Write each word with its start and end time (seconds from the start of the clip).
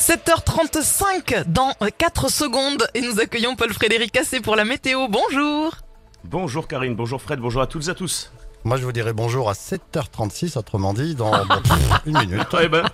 7h35 0.00 1.44
dans 1.48 1.72
4 1.98 2.30
secondes 2.30 2.86
et 2.94 3.02
nous 3.02 3.20
accueillons 3.20 3.54
Paul-Frédéric 3.54 4.12
Cassé 4.12 4.40
pour 4.40 4.56
la 4.56 4.64
météo. 4.64 5.08
Bonjour 5.08 5.74
Bonjour 6.24 6.66
Karine, 6.66 6.94
bonjour 6.94 7.20
Fred, 7.20 7.38
bonjour 7.38 7.60
à 7.60 7.66
toutes 7.66 7.86
et 7.86 7.90
à 7.90 7.94
tous. 7.94 8.32
Moi, 8.64 8.78
je 8.78 8.84
vous 8.84 8.92
dirai 8.92 9.12
bonjour 9.12 9.50
à 9.50 9.52
7h36, 9.52 10.56
autrement 10.58 10.94
dit, 10.94 11.14
dans 11.14 11.30
pff, 11.46 11.72
une 12.06 12.18
minute. 12.18 12.46
Eh 12.62 12.68
ben, 12.68 12.84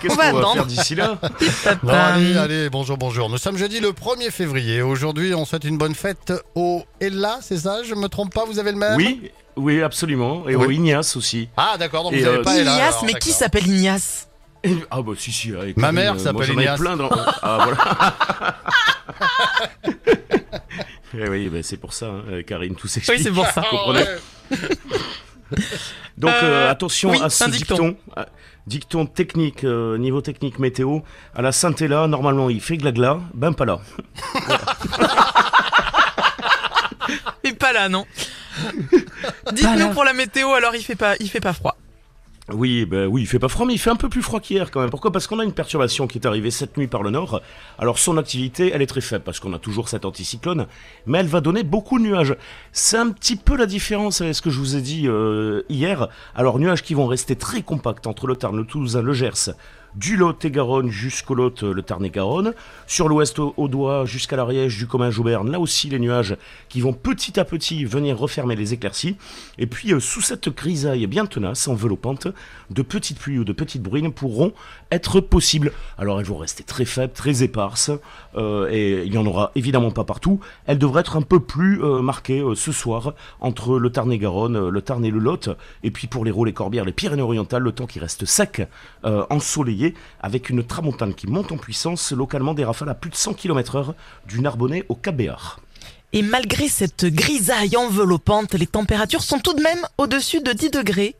qu'est-ce 0.00 0.12
On 0.12 0.16
va 0.16 0.30
qu'on 0.30 0.32
va 0.32 0.38
attendre. 0.40 0.54
faire 0.54 0.66
d'ici 0.66 0.94
là 0.94 1.18
Non, 1.82 1.92
allez, 1.92 2.36
allez, 2.38 2.70
bonjour, 2.70 2.96
bonjour. 2.96 3.28
Nous 3.28 3.38
sommes 3.38 3.56
jeudi 3.58 3.80
le 3.80 3.90
1er 3.92 4.30
février. 4.30 4.80
Aujourd'hui, 4.80 5.34
on 5.34 5.44
souhaite 5.44 5.64
une 5.64 5.76
bonne 5.78 5.94
fête 5.94 6.32
au 6.54 6.82
Ella, 7.00 7.38
c'est 7.42 7.58
ça 7.58 7.82
Je 7.82 7.94
me 7.94 8.08
trompe 8.08 8.32
pas, 8.32 8.44
vous 8.46 8.58
avez 8.58 8.72
le 8.72 8.78
même 8.78 8.96
Oui, 8.96 9.30
oui, 9.56 9.82
absolument. 9.82 10.48
Et 10.48 10.56
Oui. 10.56 10.66
au 10.66 10.70
Ignace 10.70 11.14
aussi. 11.16 11.48
Ah, 11.58 11.76
d'accord, 11.78 12.04
donc 12.04 12.12
Et, 12.14 12.18
vous 12.20 12.24
n'avez 12.24 12.38
euh, 12.38 12.42
pas 12.42 12.56
Ella. 12.56 12.72
Ignace, 12.74 12.88
alors, 12.94 13.04
mais 13.04 13.14
qui 13.14 13.32
s'appelle 13.32 13.66
Ignace? 13.66 14.27
Ah 14.90 15.02
bah 15.02 15.12
si, 15.16 15.32
si. 15.32 15.54
avec 15.54 15.76
Ma 15.76 15.92
mère 15.92 16.14
euh, 16.14 16.18
s'appelle 16.18 16.50
Ignace. 16.50 16.80
plein 16.80 16.96
dans... 16.96 17.10
Ah 17.42 17.58
voilà. 17.64 18.16
Eh 21.14 21.26
oui, 21.28 21.48
ben, 21.48 21.62
c'est 21.62 21.78
pour 21.78 21.94
ça, 21.94 22.06
hein, 22.06 22.22
euh, 22.30 22.42
Karine, 22.42 22.74
tout 22.74 22.86
s'explique. 22.86 23.18
Oui, 23.18 23.24
c'est 23.24 23.30
pour 23.32 23.46
ça. 23.46 23.54
Ah, 23.56 23.62
Vous 23.70 23.76
comprenez 23.78 24.00
ouais. 24.00 24.18
Donc 26.18 26.30
Euh, 26.30 26.42
euh, 26.42 26.70
attention 26.70 27.10
oui, 27.10 27.18
à 27.22 27.30
ce 27.30 27.44
un 27.44 27.48
dicton. 27.48 27.74
dicton. 27.74 27.96
Dicton 28.66 29.06
technique, 29.06 29.64
euh, 29.64 29.96
niveau 29.96 30.20
technique 30.20 30.58
météo. 30.58 30.98
À 31.34 31.40
la 31.40 31.50
Saint-Héla, 31.52 32.06
normalement, 32.08 32.50
il 32.50 32.60
fait 32.60 32.76
glagla, 32.76 33.20
ben 33.32 33.52
pas 33.54 33.64
là. 33.64 33.80
Et 37.44 37.52
pas 37.54 37.72
là, 37.72 37.88
non 37.88 38.04
Dites-nous 39.52 39.88
pour 39.90 40.04
la 40.04 40.12
météo, 40.12 40.52
alors 40.52 40.74
il 40.74 40.82
fait 40.82 40.96
pas, 40.96 41.14
il 41.20 41.30
fait 41.30 41.40
pas 41.40 41.54
froid. 41.54 41.76
Oui, 42.50 42.86
ben 42.86 43.06
oui, 43.06 43.22
il 43.22 43.26
fait 43.26 43.38
pas 43.38 43.48
froid, 43.48 43.66
mais 43.66 43.74
il 43.74 43.78
fait 43.78 43.90
un 43.90 43.96
peu 43.96 44.08
plus 44.08 44.22
froid 44.22 44.40
qu'hier 44.40 44.70
quand 44.70 44.80
même. 44.80 44.88
Pourquoi? 44.88 45.12
Parce 45.12 45.26
qu'on 45.26 45.38
a 45.38 45.44
une 45.44 45.52
perturbation 45.52 46.06
qui 46.06 46.16
est 46.16 46.26
arrivée 46.26 46.50
cette 46.50 46.78
nuit 46.78 46.86
par 46.86 47.02
le 47.02 47.10
nord. 47.10 47.42
Alors 47.78 47.98
son 47.98 48.16
activité, 48.16 48.70
elle 48.72 48.80
est 48.80 48.86
très 48.86 49.02
faible 49.02 49.22
parce 49.22 49.38
qu'on 49.38 49.52
a 49.52 49.58
toujours 49.58 49.90
cet 49.90 50.06
anticyclone, 50.06 50.66
mais 51.04 51.18
elle 51.18 51.26
va 51.26 51.42
donner 51.42 51.62
beaucoup 51.62 51.98
de 51.98 52.04
nuages. 52.04 52.34
C'est 52.72 52.96
un 52.96 53.10
petit 53.10 53.36
peu 53.36 53.54
la 53.54 53.66
différence 53.66 54.22
avec 54.22 54.34
ce 54.34 54.40
que 54.40 54.48
je 54.48 54.58
vous 54.58 54.76
ai 54.76 54.80
dit 54.80 55.08
euh, 55.08 55.62
hier. 55.68 56.08
Alors 56.34 56.58
nuages 56.58 56.82
qui 56.82 56.94
vont 56.94 57.06
rester 57.06 57.36
très 57.36 57.60
compacts 57.60 58.06
entre 58.06 58.26
le 58.26 58.34
Tarn, 58.34 58.56
le 58.56 58.64
Toulousain, 58.64 59.02
le 59.02 59.12
Gers, 59.12 59.50
du 59.98 60.16
Lot 60.16 60.44
et 60.44 60.50
Garonne 60.50 60.90
jusqu'au 60.90 61.34
Lot, 61.34 61.62
le 61.62 61.82
Tarn 61.82 62.04
et 62.04 62.10
Garonne. 62.10 62.54
Sur 62.86 63.08
l'ouest 63.08 63.38
au, 63.38 63.52
au 63.56 63.68
Doigt 63.68 64.04
jusqu'à 64.04 64.36
l'Ariège, 64.36 64.78
du 64.78 64.86
Commin 64.86 65.10
Jouberne, 65.10 65.50
là 65.50 65.58
aussi 65.58 65.88
les 65.88 65.98
nuages 65.98 66.36
qui 66.68 66.80
vont 66.80 66.92
petit 66.92 67.38
à 67.40 67.44
petit 67.44 67.84
venir 67.84 68.16
refermer 68.16 68.54
les 68.54 68.72
éclaircies. 68.72 69.16
Et 69.58 69.66
puis 69.66 69.92
euh, 69.92 70.00
sous 70.00 70.20
cette 70.20 70.48
grisaille 70.48 71.06
bien 71.06 71.26
tenace, 71.26 71.66
enveloppante, 71.66 72.28
de 72.70 72.82
petites 72.82 73.18
pluies 73.18 73.40
ou 73.40 73.44
de 73.44 73.52
petites 73.52 73.82
bruines 73.82 74.12
pourront 74.12 74.52
être 74.92 75.20
possibles. 75.20 75.72
Alors 75.98 76.20
elles 76.20 76.26
vont 76.26 76.38
rester 76.38 76.62
très 76.62 76.84
faibles, 76.84 77.12
très 77.12 77.42
éparses, 77.42 77.90
euh, 78.36 78.68
et 78.70 79.04
il 79.04 79.10
n'y 79.10 79.18
en 79.18 79.26
aura 79.26 79.50
évidemment 79.56 79.90
pas 79.90 80.04
partout. 80.04 80.38
Elles 80.66 80.78
devraient 80.78 81.00
être 81.00 81.16
un 81.16 81.22
peu 81.22 81.40
plus 81.40 81.82
euh, 81.82 82.02
marquées 82.02 82.44
ce 82.54 82.72
soir 82.72 83.14
entre 83.40 83.78
le 83.78 83.90
Tarn 83.90 84.12
et 84.12 84.18
Garonne, 84.18 84.56
euh, 84.56 84.70
le 84.70 84.82
Tarn 84.82 85.04
et 85.04 85.10
le 85.10 85.18
Lot, 85.18 85.50
et 85.82 85.90
puis 85.90 86.06
pour 86.06 86.24
les 86.24 86.30
Rôles, 86.30 86.48
les 86.48 86.54
Corbières, 86.54 86.84
les 86.84 86.92
Pyrénées-Orientales, 86.92 87.62
le 87.62 87.72
temps 87.72 87.86
qui 87.86 87.98
reste 87.98 88.24
sec, 88.24 88.62
euh, 89.04 89.24
avec 90.20 90.50
une 90.50 90.64
tramontane 90.64 91.14
qui 91.14 91.26
monte 91.26 91.52
en 91.52 91.56
puissance, 91.56 92.12
localement 92.12 92.54
des 92.54 92.64
rafales 92.64 92.88
à 92.88 92.94
plus 92.94 93.10
de 93.10 93.16
100 93.16 93.34
km/h 93.34 93.94
du 94.26 94.40
Narbonnais 94.40 94.84
au 94.88 94.94
Cap 94.94 95.16
Béar. 95.16 95.60
Et 96.12 96.22
malgré 96.22 96.68
cette 96.68 97.04
grisaille 97.04 97.76
enveloppante, 97.76 98.54
les 98.54 98.66
températures 98.66 99.22
sont 99.22 99.38
tout 99.38 99.52
de 99.52 99.60
même 99.60 99.86
au-dessus 99.98 100.40
de 100.40 100.52
10 100.52 100.70
degrés. 100.70 101.16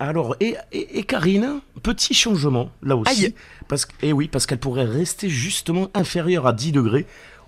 Alors, 0.00 0.34
et, 0.40 0.56
et, 0.72 0.98
et 0.98 1.02
Karine, 1.04 1.60
petit 1.82 2.12
changement, 2.12 2.70
là 2.82 2.96
aussi. 2.96 3.26
Aïe. 3.26 3.34
Parce, 3.68 3.86
et 4.02 4.12
oui, 4.12 4.28
parce 4.28 4.46
qu'elle 4.46 4.58
pourrait 4.58 4.84
rester 4.84 5.28
justement 5.28 5.88
inférieure 5.94 6.46
à 6.46 6.52
10 6.52 6.72
degrés 6.72 7.06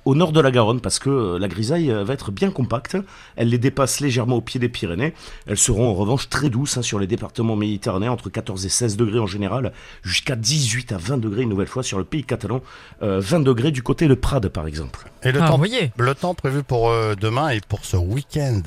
au 0.09 0.14
nord 0.14 0.33
de 0.33 0.41
la 0.41 0.51
Garonne, 0.51 0.81
parce 0.81 0.98
que 0.98 1.11
euh, 1.11 1.39
la 1.39 1.48
grisaille 1.48 1.91
euh, 1.91 2.03
va 2.03 2.14
être 2.14 2.33
bien 2.33 2.51
compacte. 2.51 2.97
Elle 3.36 3.51
les 3.51 3.58
dépasse 3.58 4.01
légèrement 4.01 4.36
au 4.36 4.41
pied 4.41 4.58
des 4.58 4.70
Pyrénées. 4.70 5.13
Elles 5.46 5.58
seront 5.58 5.86
en 5.91 5.92
revanche 5.92 6.30
très 6.30 6.48
douces 6.48 6.79
hein, 6.79 6.83
sur 6.83 6.98
les 6.98 7.07
départements 7.07 7.57
méditerranéens, 7.57 8.11
entre 8.13 8.30
14 8.30 8.64
et 8.64 8.70
16 8.70 8.97
degrés 8.97 9.18
en 9.18 9.27
général, 9.27 9.73
jusqu'à 10.02 10.35
18 10.35 10.92
à 10.92 10.97
20 10.97 11.18
degrés 11.18 11.42
une 11.42 11.51
nouvelle 11.51 11.67
fois 11.67 11.83
sur 11.83 11.98
le 11.98 12.05
pays 12.05 12.24
catalan. 12.24 12.63
Euh, 13.02 13.20
20 13.20 13.41
degrés 13.41 13.70
du 13.70 13.83
côté 13.83 14.08
de 14.08 14.14
Prades, 14.14 14.48
par 14.48 14.67
exemple. 14.67 15.11
Et 15.23 15.30
le, 15.30 15.42
Ah, 15.42 15.48
temps, 15.48 15.61
le 15.98 16.14
temps 16.14 16.35
prévu 16.35 16.63
pour 16.63 16.89
euh, 16.89 17.14
demain 17.14 17.51
et 17.51 17.61
pour 17.61 17.85
ce 17.85 17.98
week-end? 17.98 18.63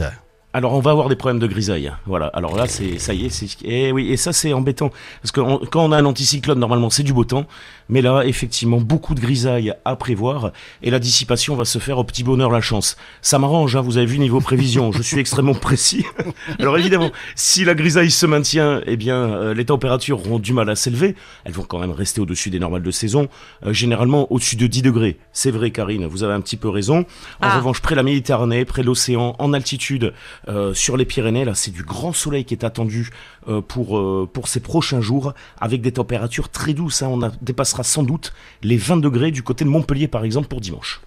Alors 0.54 0.74
on 0.74 0.82
va 0.82 0.92
avoir 0.92 1.08
des 1.08 1.16
problèmes 1.16 1.40
de 1.40 1.48
grisaille. 1.48 1.94
Voilà. 2.06 2.26
Alors 2.28 2.58
là 2.58 2.68
c'est 2.68 3.00
ça 3.00 3.14
y 3.14 3.26
est, 3.26 3.30
c'est 3.30 3.48
et 3.64 3.94
oui 3.94 4.12
et 4.12 4.18
ça 4.18 4.34
c'est 4.34 4.52
embêtant 4.52 4.92
parce 5.22 5.32
que 5.32 5.40
on- 5.40 5.60
quand 5.60 5.86
on 5.86 5.94
a 5.94 5.98
un 5.98 6.06
anticyclone 6.06 6.60
normalement 6.60 6.90
c'est 6.90 7.04
du 7.04 7.14
beau 7.14 7.24
temps, 7.24 7.46
mais 7.88 8.02
là 8.02 8.24
effectivement 8.26 8.82
beaucoup 8.82 9.16
de 9.16 9.22
grisaille 9.22 9.74
à 9.86 9.96
prévoir 9.96 10.52
et 10.84 10.92
la 10.92 11.00
dissipation 11.00 11.56
va 11.56 11.64
se 11.64 11.80
faire 11.80 12.00
au 12.00 12.04
petit 12.04 12.24
bonheur 12.26 12.52
la 12.52 12.60
chance. 12.60 12.98
Ça 13.22 13.40
m'arrange, 13.40 13.78
hein, 13.78 13.82
vous 13.82 13.96
avez 13.96 14.06
vu 14.06 14.20
niveau 14.20 14.42
prévision, 14.42 14.92
je 14.92 15.02
suis 15.02 15.20
extrêmement 15.20 15.54
précis. 15.54 16.06
Alors 16.60 16.78
évidemment 16.78 17.12
si 17.36 17.64
la 17.64 17.74
grisaille 17.74 18.12
se 18.12 18.26
maintient, 18.26 18.82
eh 18.86 18.98
bien 18.98 19.16
euh, 19.16 19.54
les 19.54 19.64
températures 19.64 20.20
auront 20.20 20.40
du 20.40 20.52
mal 20.52 20.70
à 20.70 20.76
s'élever. 20.76 21.16
Elles 21.46 21.54
vont 21.54 21.64
quand 21.64 21.80
même 21.80 21.92
rester 21.92 22.20
au-dessus 22.20 22.50
des 22.50 22.60
normales 22.60 22.84
de 22.84 22.92
saison, 22.92 23.30
euh, 23.66 23.72
généralement 23.72 24.30
au-dessus 24.34 24.58
de 24.58 24.68
10 24.68 24.82
degrés. 24.82 25.18
C'est 25.32 25.52
vrai 25.52 25.72
Karine, 25.72 26.08
vous 26.08 26.24
avez 26.24 26.34
un 26.34 26.42
petit 26.42 26.58
peu 26.58 26.68
raison. 26.68 27.06
En 27.40 27.48
Ah. 27.48 27.56
revanche 27.58 27.80
près 27.82 27.96
de 27.96 27.98
la 27.98 28.04
Méditerranée, 28.04 28.66
près 28.66 28.82
de 28.82 28.88
l'océan, 28.88 29.34
en 29.40 29.54
altitude. 29.54 30.14
Euh, 30.48 30.74
sur 30.74 30.98
les 30.98 31.06
Pyrénées, 31.06 31.46
là, 31.46 31.54
c'est 31.56 31.72
du 31.72 31.84
grand 31.84 32.14
soleil 32.14 32.46
qui 32.46 32.54
est 32.54 32.64
attendu 32.64 33.10
euh, 33.48 33.62
pour, 33.62 33.98
euh, 33.98 34.28
pour 34.32 34.48
ces 34.48 34.60
prochains 34.60 35.02
jours, 35.02 35.34
avec 35.60 35.82
des 35.82 35.92
températures 35.92 36.50
très 36.50 36.74
douces. 36.74 37.02
hein. 37.04 37.08
On 37.12 37.22
a- 37.22 37.32
dépassera 37.42 37.84
sans 37.84 38.04
doute 38.04 38.34
les 38.64 38.78
20 38.78 38.98
degrés 38.98 39.32
du 39.32 39.44
côté 39.44 39.66
de 39.66 39.70
Montpellier, 39.70 40.08
par 40.08 40.24
exemple, 40.24 40.48
pour 40.48 40.62
dimanche. 40.62 41.02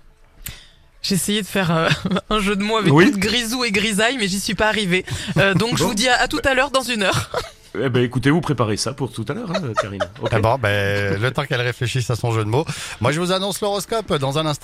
J'ai 1.03 1.17
essayé 1.17 1.43
de 1.43 1.47
faire 1.47 1.71
euh, 1.71 1.89
un 2.31 2.39
jeu 2.41 2.57
de 2.57 2.63
mots 2.63 2.77
avec 2.79 2.93
Oui. 2.93 3.11
de 3.11 3.17
grisou 3.19 3.65
et 3.65 3.71
grisaille, 3.73 4.17
mais 4.19 4.29
j'y 4.29 4.41
suis 4.41 4.55
pas 4.55 4.69
arrivé. 4.69 5.05
Euh, 5.37 5.53
donc 5.55 5.77
je 5.77 5.85
vous 5.85 5.95
dis 5.95 6.09
à, 6.09 6.15
à 6.21 6.29
tout 6.29 6.41
à 6.45 6.55
l'heure 6.55 6.71
dans 6.71 6.83
une 6.83 7.03
heure. 7.03 7.31
Eh 7.77 7.89
ben, 7.89 8.05
écoutez, 8.05 8.31
vous 8.31 8.41
préparez 8.41 8.77
ça 8.77 8.93
pour 8.93 9.11
tout 9.11 9.25
à 9.29 9.33
l'heure, 9.35 9.51
hein, 9.53 9.61
Karine. 9.83 10.01
Ok 10.23 10.29
Ah 10.31 10.39
bon, 10.39 10.57
ben, 10.63 11.21
le 11.21 11.31
temps 11.33 11.43
qu'elle 11.45 11.61
réfléchisse 11.61 12.09
à 12.09 12.15
son 12.15 12.31
jeu 12.31 12.45
de 12.45 12.49
mots. 12.49 12.65
Moi, 13.01 13.11
je 13.11 13.19
vous 13.19 13.33
annonce 13.33 13.61
l'horoscope 13.61 14.13
dans 14.15 14.39
un 14.39 14.47
instant. 14.47 14.63